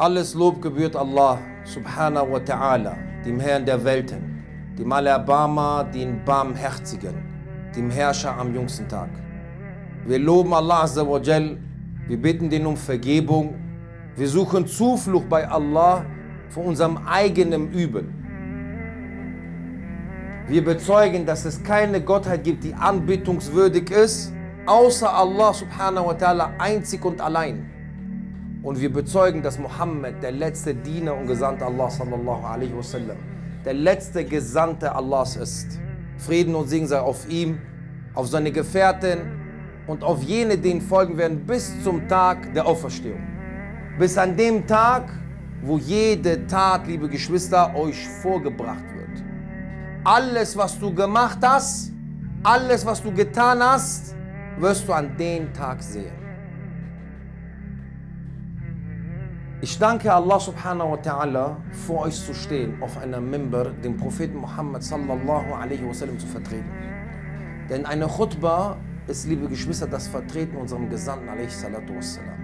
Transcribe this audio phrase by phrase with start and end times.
[0.00, 4.44] Alles Lob gebührt Allah subhanahu wa ta'ala, dem Herrn der Welten,
[4.78, 7.14] dem Allerbarmer, den Barmherzigen,
[7.74, 9.08] dem Herrscher am jüngsten Tag.
[10.06, 11.58] Wir loben Allah azza wa jal,
[12.06, 13.56] wir bitten den um Vergebung,
[14.14, 16.04] wir suchen Zuflucht bei Allah
[16.48, 18.04] vor unserem eigenen Übel.
[20.46, 24.32] Wir bezeugen, dass es keine Gottheit gibt, die anbetungswürdig ist,
[24.64, 27.77] außer Allah subhanahu wa ta'ala einzig und allein.
[28.62, 33.16] Und wir bezeugen, dass Mohammed der letzte Diener und Gesandte Allah sallallahu alaihi wasallam,
[33.64, 35.78] der letzte Gesandte Allahs ist.
[36.16, 37.60] Frieden und Segen sei auf ihm,
[38.14, 39.18] auf seine Gefährten
[39.86, 43.22] und auf jene, denen folgen werden bis zum Tag der Auferstehung.
[43.98, 45.08] Bis an dem Tag,
[45.62, 49.24] wo jede Tat, liebe Geschwister, euch vorgebracht wird.
[50.04, 51.92] Alles, was du gemacht hast,
[52.42, 54.14] alles, was du getan hast,
[54.58, 56.17] wirst du an dem Tag sehen.
[59.60, 64.36] Ich danke Allah subhanahu wa ta'ala, vor euch zu stehen, auf einer Member, den Propheten
[64.36, 66.70] Muhammad sallallahu alaihi wasallam zu vertreten.
[67.68, 68.76] Denn eine Khutbah
[69.08, 72.38] ist, liebe Geschwister, das Vertreten unserem Gesandten alaihi salatu wassalam.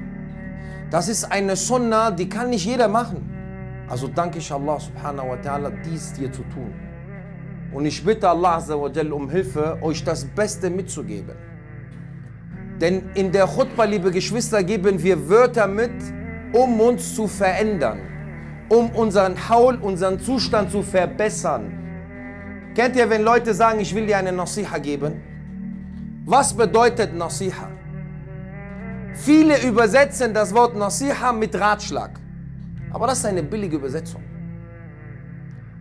[0.90, 3.22] Das ist eine Sunnah, die kann nicht jeder machen.
[3.88, 6.74] Also danke ich Allah subhanahu wa ta'ala, dies dir zu tun.
[7.72, 8.58] Und ich bitte Allah
[9.12, 11.36] um Hilfe, euch das Beste mitzugeben.
[12.80, 15.92] Denn in der Khutbah, liebe Geschwister, geben wir Wörter mit,
[16.54, 18.00] um uns zu verändern,
[18.68, 21.72] um unseren Haul, unseren Zustand zu verbessern.
[22.74, 25.20] Kennt ihr, wenn Leute sagen, ich will dir eine Nasiha geben?
[26.26, 27.68] Was bedeutet Nasiha?
[29.14, 32.20] Viele übersetzen das Wort Nasiha mit Ratschlag.
[32.92, 34.22] Aber das ist eine billige Übersetzung.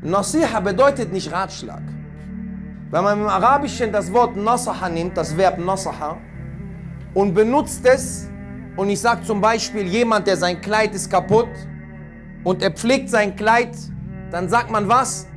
[0.01, 1.83] Nasiha bedeutet nicht Ratschlag.
[2.89, 6.17] Wenn man im Arabischen das Wort Nasaha nimmt, das Verb Nasaha,
[7.13, 8.27] und benutzt es,
[8.75, 11.49] und ich sage zum Beispiel, jemand, der sein Kleid ist kaputt
[12.43, 13.75] und er pflegt sein Kleid,
[14.31, 15.27] dann sagt man was?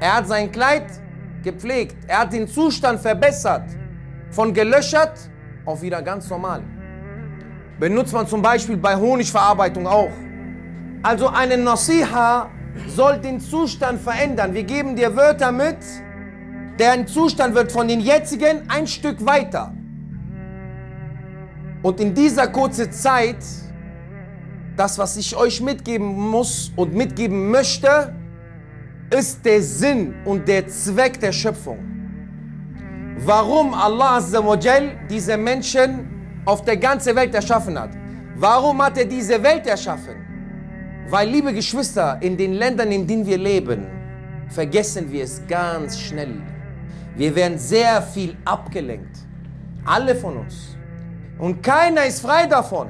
[0.00, 0.84] Er hat sein Kleid
[1.42, 3.64] gepflegt, er hat den Zustand verbessert,
[4.30, 5.18] von gelöchert
[5.64, 6.62] auf wieder ganz normal.
[7.78, 10.12] Benutzt man zum Beispiel bei Honigverarbeitung auch.
[11.02, 12.48] Also eine Nasiha
[12.88, 14.54] soll den Zustand verändern.
[14.54, 15.78] Wir geben dir Wörter mit,
[16.78, 19.74] deren Zustand wird von den jetzigen ein Stück weiter.
[21.86, 23.44] Und in dieser kurzen Zeit,
[24.76, 28.12] das, was ich euch mitgeben muss und mitgeben möchte,
[29.08, 31.78] ist der Sinn und der Zweck der Schöpfung.
[33.18, 34.20] Warum Allah
[35.08, 36.08] diese Menschen
[36.44, 37.90] auf der ganzen Welt erschaffen hat.
[38.34, 40.16] Warum hat er diese Welt erschaffen?
[41.08, 43.86] Weil, liebe Geschwister, in den Ländern, in denen wir leben,
[44.48, 46.42] vergessen wir es ganz schnell.
[47.14, 49.18] Wir werden sehr viel abgelenkt.
[49.84, 50.75] Alle von uns.
[51.38, 52.88] Und keiner ist frei davon.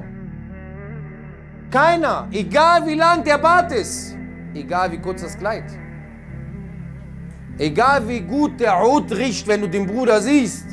[1.69, 2.27] Keiner.
[2.31, 4.15] Egal wie lang der Bart ist.
[4.53, 5.65] Egal wie kurz das Kleid.
[7.57, 10.65] Egal wie gut der Hut riecht, wenn du den Bruder siehst.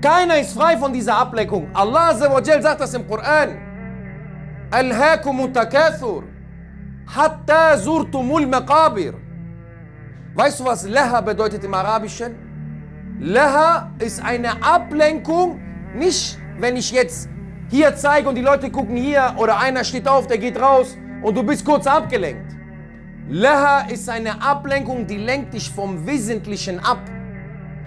[0.00, 1.68] Keiner ist frei von dieser Ablenkung.
[1.74, 3.58] Allah sagt das im Koran.
[4.70, 6.24] Alhaakum takathur
[7.06, 9.14] hatta zurtumul maqabir.
[10.34, 12.34] Weißt du, was Laha bedeutet im Arabischen?
[13.20, 15.60] Laha ist eine Ablenkung,
[15.96, 17.28] nicht wenn ich jetzt
[17.68, 21.36] hier zeige und die Leute gucken hier oder einer steht auf, der geht raus und
[21.36, 22.54] du bist kurz abgelenkt.
[23.28, 27.00] Laha ist eine Ablenkung, die lenkt dich vom Wesentlichen ab.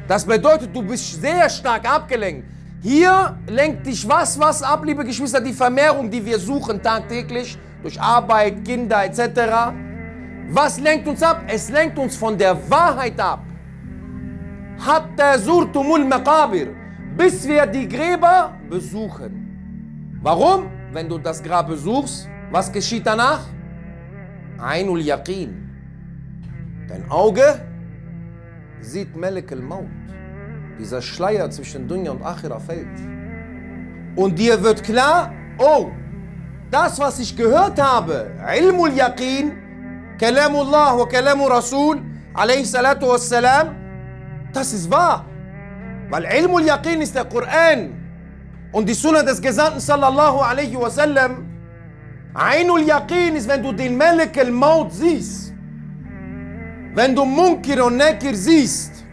[0.07, 2.45] Das bedeutet, du bist sehr stark abgelenkt.
[2.81, 7.99] Hier lenkt dich was, was ab, liebe Geschwister, die Vermehrung, die wir suchen tagtäglich, durch
[7.99, 9.71] Arbeit, Kinder etc.
[10.49, 11.43] Was lenkt uns ab?
[11.47, 13.43] Es lenkt uns von der Wahrheit ab.
[14.85, 16.67] Hatta surtumul maqabir,
[17.19, 19.31] bis wir die Gräber besuchen.
[20.21, 20.71] Warum?
[20.93, 23.41] Wenn du das Grab besuchst, was geschieht danach?
[24.57, 25.51] Ainul Yaqin.
[26.87, 27.47] Dein Auge
[28.79, 29.85] sieht Melek al-Maut.
[30.79, 32.97] Dieser Schleier zwischen Dunya und Akhira fällt.
[34.15, 35.91] Und dir wird klar, oh,
[36.71, 39.51] das, was ich gehört habe, Ilmul Yaqin,
[40.17, 42.01] Kalamullah wa Kalamu Rasul,
[42.33, 43.75] alayhi salatu wassalam,
[44.53, 45.28] das ist wahr.
[46.09, 47.93] Weil Ilmul Yaqin ist der Koran
[48.71, 51.45] und die Sunna des Gesandten sallallahu alaihi wasallam.
[52.33, 55.53] Ainul Yaqin ist, wenn du den Melek al-Maut siehst.
[56.95, 59.05] Wenn du Munkir und Nekir siehst,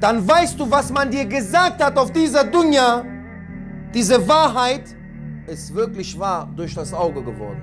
[0.00, 3.04] dann weißt du, was man dir gesagt hat auf dieser Dunya.
[3.92, 4.84] Diese Wahrheit
[5.46, 7.62] ist wirklich wahr durch das Auge geworden.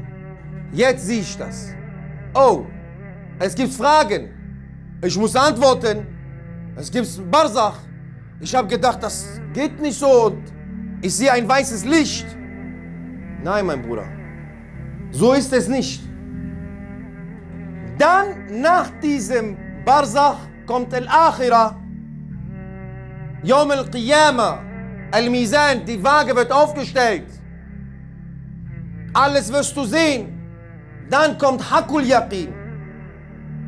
[0.72, 1.70] Jetzt sehe ich das.
[2.34, 2.66] Oh,
[3.40, 4.30] es gibt Fragen.
[5.02, 6.08] Ich muss antworten.
[6.76, 7.78] Es gibt Barsach.
[8.40, 10.26] Ich habe gedacht, das geht nicht so.
[10.26, 10.44] Und
[11.02, 12.26] ich sehe ein weißes Licht.
[13.44, 14.06] Nein, mein Bruder.
[15.12, 16.02] So ist es nicht.
[17.98, 21.80] Dann nach diesem Barzach kommt Al-Akhirah.
[23.44, 24.60] Yom al-Qiyamah.
[25.12, 27.28] Al-Mizan, die Waage wird aufgestellt.
[29.14, 30.34] Alles wirst du sehen.
[31.10, 32.54] Dann kommt Hakul Yaqin.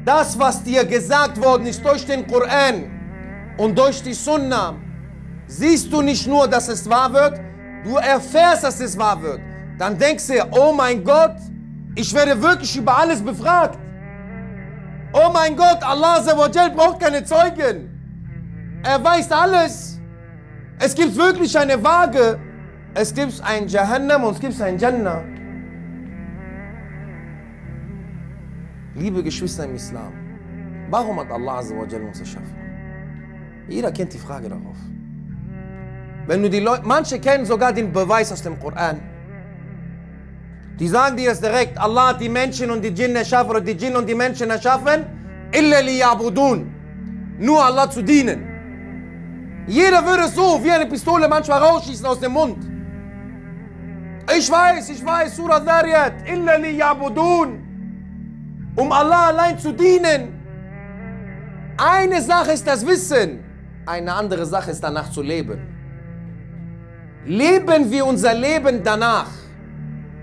[0.03, 2.96] Das, was dir gesagt worden ist durch den Koran
[3.57, 4.75] und durch die Sunna,
[5.47, 7.39] siehst du nicht nur, dass es wahr wird,
[7.83, 9.39] du erfährst, dass es wahr wird.
[9.77, 11.37] Dann denkst du, oh mein Gott,
[11.95, 13.79] ich werde wirklich über alles befragt.
[15.13, 16.21] Oh mein Gott, Allah
[16.75, 17.89] braucht keine Zeugen.
[18.83, 19.99] Er weiß alles.
[20.79, 22.39] Es gibt wirklich eine Waage.
[22.93, 25.23] Es gibt ein Jahannam und es gibt ein Jannah.
[28.95, 30.13] Liebe Geschwister im Islam,
[30.89, 32.66] warum hat Allah uns erschaffen?
[33.67, 34.77] Jeder kennt die Frage darauf.
[36.25, 38.99] Wenn du die Leute, manche kennen sogar den Beweis aus dem Koran.
[40.79, 43.75] Die sagen dir es direkt, Allah hat die Menschen und die Djinn erschaffen oder die
[43.75, 45.05] Djinn und die Menschen erschaffen,
[45.51, 46.73] illa liyabudun.
[47.39, 48.43] Nur Allah zu dienen.
[49.67, 52.57] Jeder würde so wie eine Pistole manchmal rausschießen aus dem Mund.
[54.37, 57.63] Ich weiß, ich weiß, Surah Dhariyat, illa liyabudun.
[58.75, 60.33] Um Allah allein zu dienen.
[61.77, 63.46] Eine Sache ist das Wissen,
[63.87, 65.59] eine andere Sache ist danach zu leben.
[67.25, 69.29] Leben wir unser Leben danach?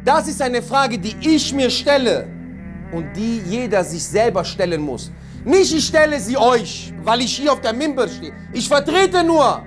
[0.04, 2.26] Das ist eine Frage, die ich mir stelle
[2.92, 5.10] und die jeder sich selber stellen muss.
[5.44, 8.32] Nicht ich stelle sie euch, weil ich hier auf der Mimber stehe.
[8.52, 9.62] Ich vertrete nur.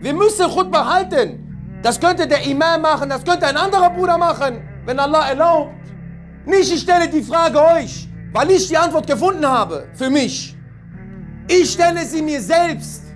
[0.00, 1.80] Wir müssen Khutbah halten.
[1.82, 5.74] Das könnte der Imam machen, das könnte ein anderer Bruder machen, wenn Allah erlaubt.
[6.44, 10.56] Nicht ich stelle die Frage euch, weil ich die Antwort gefunden habe für mich.
[11.48, 13.09] Ich stelle sie mir selbst.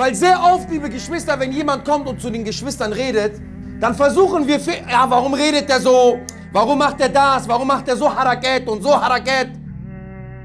[0.00, 3.34] Weil sehr oft, liebe Geschwister, wenn jemand kommt und zu den Geschwistern redet,
[3.78, 4.58] dann versuchen wir,
[4.90, 6.20] ja, warum redet er so?
[6.52, 7.46] Warum macht er das?
[7.46, 9.50] Warum macht er so Haraket und so Haraket?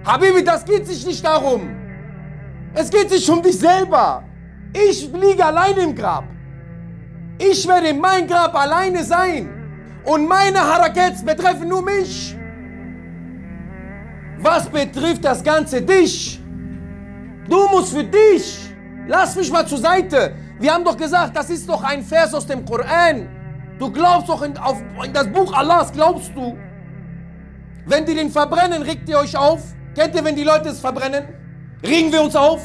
[0.06, 1.74] Habibi, das geht sich nicht darum.
[2.74, 4.25] Es geht sich um dich selber.
[4.74, 6.25] Ich liege alleine im Grab.
[7.38, 9.48] Ich werde in meinem Grab alleine sein.
[10.04, 12.36] Und meine Harakets betreffen nur mich.
[14.40, 16.42] Was betrifft das Ganze dich?
[17.48, 18.65] Du musst für dich.
[19.07, 20.34] Lass mich mal zur Seite.
[20.60, 23.28] Wir haben doch gesagt, das ist doch ein Vers aus dem Koran.
[23.78, 26.57] Du glaubst doch in, auf, in das Buch Allahs, glaubst du?
[27.86, 29.62] Wenn die den verbrennen, regt ihr euch auf?
[29.96, 31.25] Kennt ihr, wenn die Leute es verbrennen?
[31.86, 32.62] Regen wir uns auf?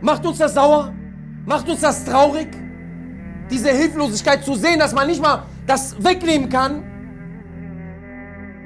[0.00, 0.92] Macht uns das sauer?
[1.44, 2.48] Macht uns das traurig?
[3.50, 6.82] Diese Hilflosigkeit zu sehen, dass man nicht mal das wegnehmen kann.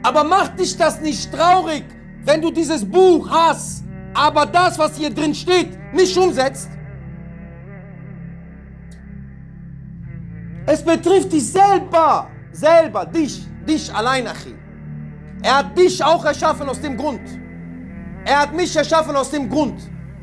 [0.03, 1.85] Aber macht dich das nicht traurig,
[2.25, 3.85] wenn du dieses Buch hast,
[4.15, 6.71] aber das, was hier drin steht, nicht umsetzt?
[10.67, 14.55] Es betrifft dich selber, selber, dich, dich allein, Achi.
[15.43, 17.23] Er hat dich auch erschaffen aus dem Grund.
[18.25, 19.81] Er hat mich erschaffen aus dem Grund.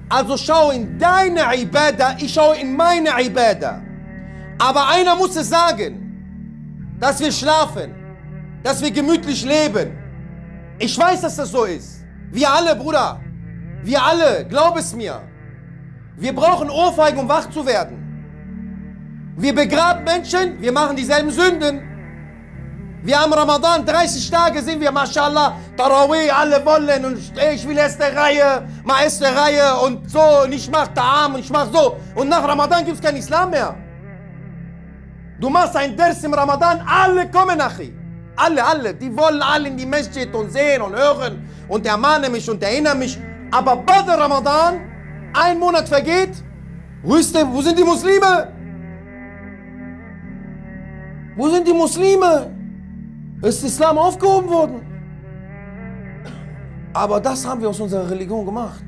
[0.09, 3.81] Also schau in deine Ibadah, ich schaue in meine Ibadah.
[4.59, 7.93] Aber einer muss es sagen, dass wir schlafen,
[8.63, 9.97] dass wir gemütlich leben.
[10.79, 12.05] Ich weiß, dass das so ist.
[12.31, 13.19] Wir alle, Bruder.
[13.83, 15.21] Wir alle, glaub es mir.
[16.17, 18.03] Wir brauchen Ohrfeigen, um wach zu werden.
[19.37, 21.83] Wir begraben Menschen, wir machen dieselben Sünden.
[23.03, 27.17] Wir haben Ramadan, 30 Tage sind wir, mashallah, Tarawih, alle wollen und
[27.53, 31.49] ich will erste Reihe, mal erste Reihe und so und ich mach Ta'am und ich
[31.51, 31.97] mach so.
[32.15, 33.75] Und nach Ramadan gibt es kein Islam mehr.
[35.39, 37.93] Du machst ein Ders im Ramadan, alle kommen nach hier.
[38.35, 42.49] Alle, alle, die wollen alle in die Masjid und sehen und hören und ermahnen mich
[42.49, 43.17] und erinnern mich.
[43.51, 44.81] Aber bei der Ramadan,
[45.33, 46.43] ein Monat vergeht,
[47.03, 48.51] wo, ist der, wo sind die Muslime?
[51.35, 52.51] Wo sind die Muslime?
[53.41, 54.81] Ist Islam aufgehoben worden?
[56.93, 58.83] Aber das haben wir aus unserer Religion gemacht.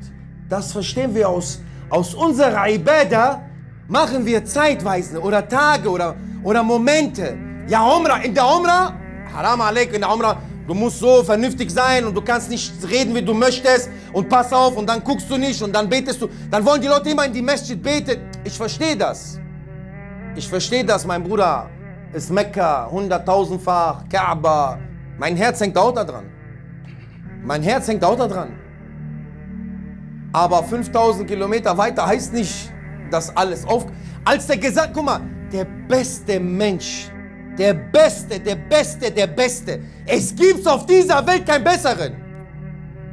[0.48, 3.42] Das verstehen wir aus, aus unserer Ibadah.
[3.86, 7.38] Machen wir Zeitweisen oder Tage oder, oder Momente.
[7.68, 8.92] Ja, Umrah, in der Umrah,
[9.32, 10.36] Haram alaik, in der Umrah,
[10.70, 14.52] du musst so vernünftig sein und du kannst nicht reden, wie du möchtest und pass
[14.52, 16.28] auf und dann guckst du nicht und dann betest du.
[16.48, 18.20] Dann wollen die Leute immer in die Masjid beten.
[18.44, 19.40] Ich verstehe das.
[20.36, 21.68] Ich verstehe das, mein Bruder
[22.12, 24.78] ist Mekka, hunderttausendfach, Kaaba.
[25.18, 26.26] Mein Herz hängt auch da dran.
[27.42, 28.52] Mein Herz hängt auch da dran.
[30.32, 32.72] Aber 5000 Kilometer weiter heißt nicht,
[33.10, 33.86] dass alles auf.
[34.24, 35.20] Als der gesagt, guck mal,
[35.52, 37.10] der beste Mensch,
[37.58, 39.80] der Beste, der Beste, der Beste.
[40.06, 42.14] Es gibt auf dieser Welt keinen besseren.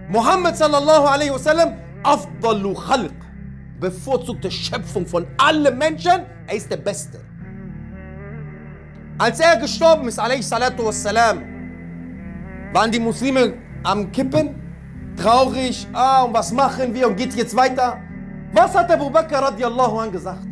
[0.10, 3.14] Muhammad sallallahu alaihi wasallam, afdalu khalq,
[3.80, 7.20] bevorzugte Schöpfung von allen Menschen, er ist der Beste.
[9.18, 11.44] Als er gestorben ist, alaihi salatu wassalam,
[12.72, 13.54] waren die Muslime
[13.84, 14.56] am Kippen,
[15.18, 18.00] traurig, ah, und was machen wir und geht jetzt weiter?
[18.54, 20.48] Was hat Abu Bakr radiallahu an gesagt?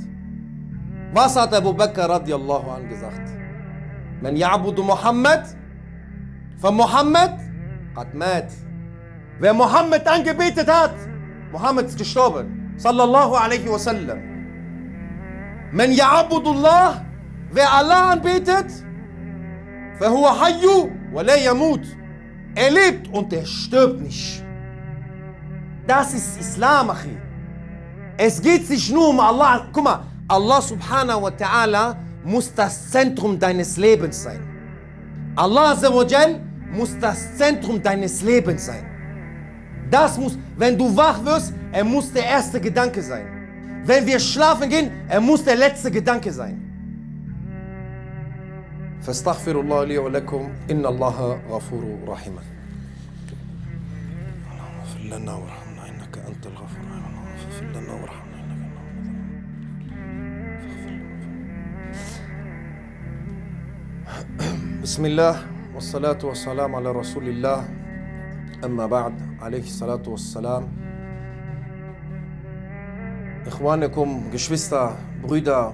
[1.13, 3.29] Was hat Abu Bakr radiallahu an gesagt?
[4.21, 5.47] من يعبد محمد
[6.63, 7.39] فمحمد
[7.95, 8.53] قد مات.
[9.43, 10.95] ومحمد أنك بيتت هات
[11.53, 12.45] محمد كشتوبر
[12.77, 14.19] صلى الله عليه وسلم.
[15.73, 17.05] من يعبد الله
[17.53, 18.71] في الله أن بيتت
[19.99, 20.65] فهو حي
[21.13, 21.85] ولا يموت.
[22.57, 24.39] أليبت أنت اشتبنش
[25.87, 27.17] داس اس إسلام أخي.
[28.17, 29.67] Es geht sich nur um Allah.
[29.73, 34.40] Guck mal, Allah subhanahu wa ta'ala muss das Zentrum deines Lebens sein.
[35.36, 36.40] Allah Azzawajal
[36.72, 38.84] muss das Zentrum deines Lebens sein.
[39.90, 43.26] Das muss, wenn du wach wirst, er muss der erste Gedanke sein.
[43.84, 46.66] Wenn wir schlafen gehen, er muss der letzte Gedanke sein.
[49.00, 52.36] فاستغفر الله لي ولكم إن الله غفور رحيم
[54.52, 58.23] اللهم اغفر لنا وارحمنا إنك أنت الغفور الرحيم اللهم اغفر لنا وارحمنا
[64.85, 65.41] Bismillah,
[65.73, 67.65] wassalatu wassalam ala Rasulillah,
[68.61, 70.69] amma ba'd, alayhi salatu wassalam.
[73.47, 75.73] Ikhwanekum, Geschwister, Brüder,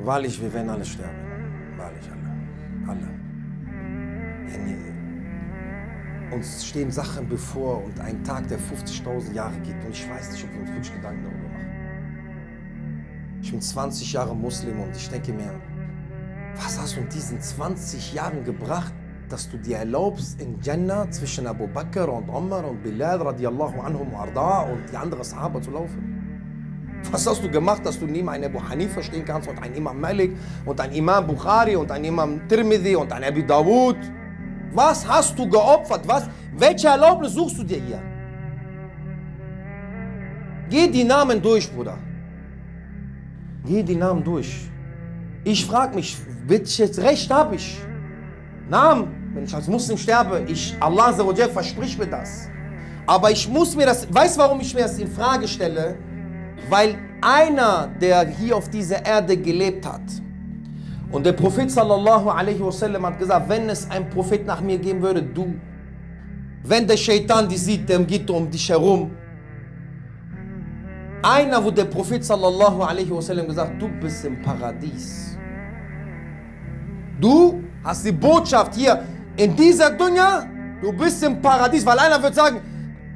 [0.00, 1.22] wahrlich, wir werden alle sterben.
[1.78, 2.30] Wahrlich, alle.
[2.90, 3.08] Alle.
[4.50, 10.32] Äh, uns stehen Sachen bevor und ein Tag, der 50.000 Jahre geht und ich weiß
[10.32, 11.49] nicht, ob wir uns wirklich Gedanken darüber
[13.50, 15.52] ich bin 20 Jahre Muslim und ich denke mir,
[16.54, 18.94] was hast du in diesen 20 Jahren gebracht,
[19.28, 24.14] dass du dir erlaubst, in Jannah zwischen Abu Bakr und Umar und Bilal radiallahu anhum
[24.14, 27.02] arda und die anderen Sahaba zu laufen?
[27.10, 30.00] Was hast du gemacht, dass du neben einem Abu Hanifa stehen kannst und ein Imam
[30.00, 33.96] Malik und ein Imam Bukhari und ein Imam Tirmidhi und ein Abi Dawud?
[34.72, 36.06] Was hast du geopfert?
[36.06, 36.28] Was?
[36.56, 38.00] Welche Erlaubnis suchst du dir hier?
[40.68, 41.98] Geh die Namen durch, Bruder.
[43.64, 44.68] Geh die Namen durch.
[45.44, 47.78] Ich frage mich, welches Recht habe ich?
[48.68, 52.48] Namen, wenn ich als Muslim sterbe, ich, Allah verspricht mir das.
[53.06, 55.96] Aber ich muss mir das, weißt du, warum ich mir das in Frage stelle?
[56.68, 60.02] Weil einer, der hier auf dieser Erde gelebt hat,
[61.12, 65.02] und der Prophet sallallahu alaihi wasallam hat gesagt, wenn es einen Prophet nach mir geben
[65.02, 65.54] würde, du.
[66.62, 69.10] Wenn der Shaitan dich sieht, der geht um dich herum.
[71.22, 75.36] Einer, wo der Prophet sallallahu alaihi wasallam gesagt, du bist im Paradies.
[77.20, 79.04] Du hast die Botschaft hier
[79.36, 80.46] in dieser Dunya,
[80.80, 82.60] du bist im Paradies, weil einer wird sagen,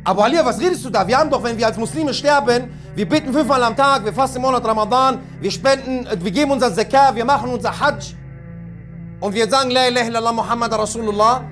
[0.05, 1.07] aber Ali, was redest du da?
[1.09, 4.37] Wir haben doch, wenn wir als Muslime sterben, wir beten fünfmal am Tag, wir fasten
[4.37, 8.15] im Monat Ramadan, wir spenden, wir geben unser Zakat, wir machen unser Hajj
[9.21, 11.45] und wir sagen La ilaha illallah Muhammad Rasulullah.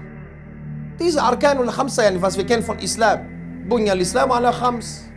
[1.01, 3.21] Diese Arkanul Khamsa, was wir kennen von Islam.
[3.67, 5.12] Bunya al-Islam ala Khams.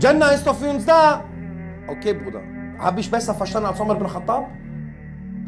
[0.00, 1.24] Jannah ist doch für uns da.
[1.86, 2.40] Okay, Bruder.
[2.78, 4.48] Habe ich besser verstanden als Umar ibn Khattab?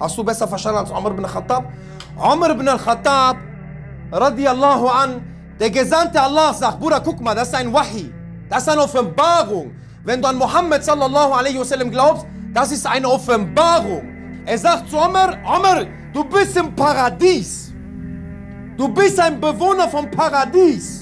[0.01, 1.73] Hast du besser verstanden als Umar ibn Khattab?
[2.17, 3.37] Umar ibn al-Khattab,
[4.13, 5.23] radiallahu an,
[5.59, 8.13] der Gesandte Allah sagt, Bruder, guck mal, das ist ein Wahi.
[8.49, 9.73] Das ist eine Offenbarung.
[10.05, 14.03] Wenn du an Muhammad sallallahu alaihi wasallam glaubst, das ist eine Offenbarung.
[14.45, 17.73] Er sagt zu Umar, Umar, du bist im Paradies.
[18.77, 21.00] Du bist ein Bewohner vom Paradies.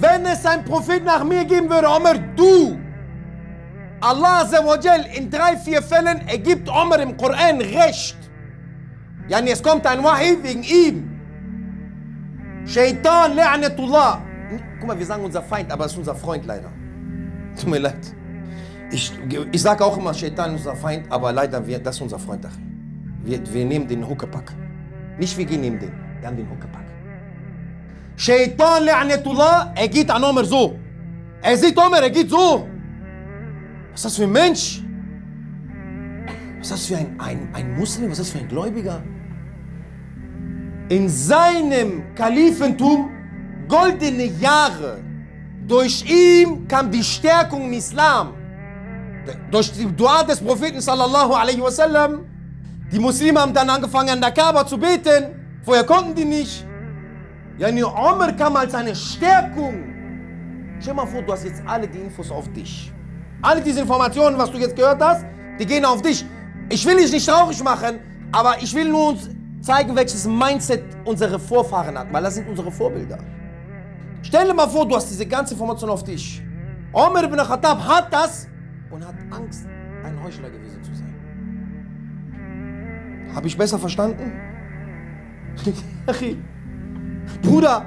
[0.00, 2.78] Wenn es einen Prophet nach mir geben würde, Umar, du.
[4.00, 8.16] Allah Azzawajal in drei, vier Fällen ergibt Umar im Koran Recht.
[9.28, 11.20] Yani es kommt ein Wahi wegen ihm.
[12.64, 14.20] Shaitan, La'natullah.
[14.78, 16.70] Guck mal, wir sagen unser Feind, aber es ist unser Freund leider.
[17.58, 18.14] Tut mir leid.
[18.90, 19.12] Ich,
[19.50, 22.46] ich sage auch immer, Shaitan ist unser Feind, aber leider, wir, das ist unser Freund.
[23.24, 24.54] Wir, wir nehmen den Huckepack.
[25.18, 26.87] Nicht wir gehen neben den, wir haben den Huckepack.
[29.76, 30.76] Er geht an Omer so.
[31.40, 32.66] Er sieht Omer, er geht so.
[33.92, 34.82] Was ist das für ein Mensch?
[36.58, 38.10] Was ist das für ein, ein, ein Muslim?
[38.10, 39.02] Was ist das für ein Gläubiger?
[40.88, 43.10] In seinem Kalifentum
[43.68, 44.98] goldene Jahre.
[45.68, 48.34] Durch ihn kam die Stärkung im Islam.
[49.50, 52.24] Durch die Dua des Propheten sallallahu alaihi wasallam.
[52.90, 55.60] Die Muslime haben dann angefangen an der Kaaba zu beten.
[55.62, 56.67] Vorher konnten die nicht.
[57.58, 59.74] Yani Umar kam als eine Stärkung.
[60.80, 62.92] Stell mal vor, du hast jetzt alle die Infos auf dich.
[63.42, 65.24] Alle diese Informationen, was du jetzt gehört hast,
[65.58, 66.24] die gehen auf dich.
[66.70, 67.98] Ich will dich nicht traurig machen,
[68.30, 69.28] aber ich will nur uns
[69.60, 73.18] zeigen, welches Mindset unsere Vorfahren hatten, weil das sind unsere Vorbilder.
[74.22, 76.40] Stell dir mal vor, du hast diese ganze Information auf dich.
[76.92, 78.46] Omar ibn Khattab hat das
[78.90, 79.66] und hat Angst,
[80.04, 81.14] ein Heuchler gewesen zu sein.
[83.34, 84.32] Habe ich besser verstanden?
[87.42, 87.86] Bruder,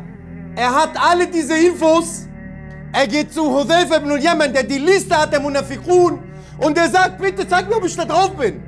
[0.55, 2.27] er hat alle diese Infos.
[2.93, 6.19] Er geht zu Hudayfa ibn Yemen, der die Liste hat der Munafiqun
[6.57, 8.62] und der sagt, bitte zeig mir, ob ich da drauf bin.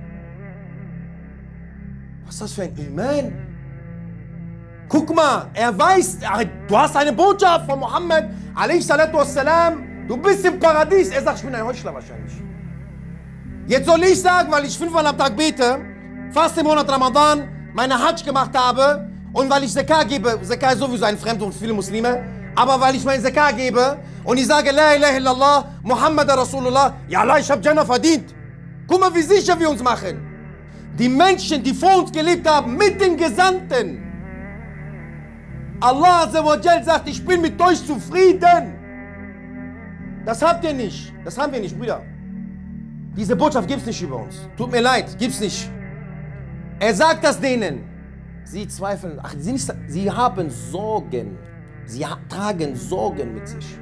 [2.25, 3.33] Was ist das für ein Iman?
[4.87, 6.19] Guck mal, er weiß,
[6.67, 8.25] du hast eine Botschaft von Mohammed,
[8.55, 11.09] wassalam, du bist im Paradies.
[11.09, 12.33] Er sagt, ich bin ein Heuchler wahrscheinlich.
[13.67, 15.79] Jetzt soll ich sagen, weil ich fünfmal am Tag bete,
[16.31, 20.79] fast im Monat Ramadan, meine Hajj gemacht habe und weil ich Zakah gebe, Zakah ist
[20.79, 22.23] sowieso ein Fremdwort für viele Muslime,
[22.55, 27.21] aber weil ich mein Zakah gebe und ich sage La ilaha illallah, Muhammad Rasulullah, ja
[27.21, 28.33] Allah, ich habe Jannah verdient.
[28.87, 30.15] Guck mal, wie sicher wir uns machen.
[30.99, 33.99] Die Menschen, die vor uns gelebt haben, mit den Gesandten.
[35.81, 38.75] Allah sagt, ich bin mit euch zufrieden.
[40.25, 41.11] Das habt ihr nicht.
[41.25, 42.03] Das haben wir nicht, Brüder.
[43.17, 44.47] Diese Botschaft gibt es nicht über uns.
[44.55, 45.69] Tut mir leid, gibt es nicht.
[46.79, 47.92] Er sagt das denen.
[48.45, 51.38] Sie zweifeln, ach, sie, nicht, sie haben Sorgen.
[51.85, 53.77] Sie tragen Sorgen mit sich.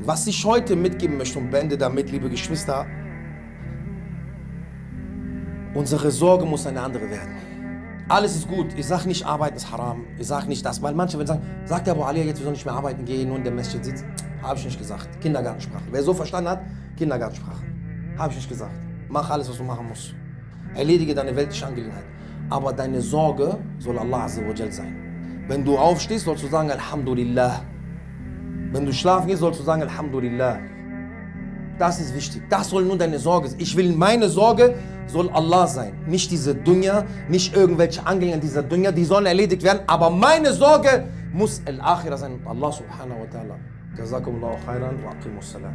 [0.00, 2.86] Was ich heute mitgeben möchte und beende damit, liebe Geschwister,
[5.74, 7.36] unsere Sorge muss eine andere werden.
[8.08, 8.72] Alles ist gut.
[8.76, 10.04] Ich sage nicht, arbeiten ist haram.
[10.16, 12.52] Ich sage nicht das, weil manche werden sagen, sagt der Abu Ali jetzt, wir sollen
[12.52, 14.06] nicht mehr arbeiten gehen, in der Masjid sitzen.
[14.42, 15.20] Habe ich nicht gesagt.
[15.20, 15.82] Kindergartensprache.
[15.90, 16.60] Wer so verstanden hat,
[16.96, 17.64] Kindergartensprache.
[18.16, 18.74] Habe ich nicht gesagt.
[19.08, 20.14] Mach alles, was du machen musst.
[20.74, 22.04] Erledige deine weltliche Angelegenheit.
[22.48, 24.94] Aber deine Sorge soll Allah sein.
[25.48, 27.60] Wenn du aufstehst, sollst du sagen Alhamdulillah.
[28.72, 30.58] Wenn du schlafen gehst, sollst du sagen Alhamdulillah.
[31.78, 32.42] Das ist wichtig.
[32.48, 33.60] Das soll nur deine Sorge sein.
[33.60, 34.74] Ich will, meine Sorge
[35.06, 35.92] soll Allah sein.
[36.06, 39.80] Nicht diese Dunya, nicht irgendwelche Angelegenheiten dieser Dunya, die sollen erledigt werden.
[39.86, 43.56] Aber meine Sorge muss Al-Akhirah sein und Allah subhanahu wa ta'ala.
[43.98, 45.74] Jazakumullahu khairan wa aqimus salam.